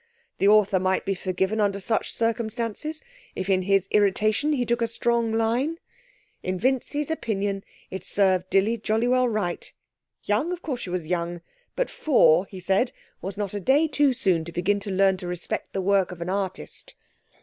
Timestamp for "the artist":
16.17-16.95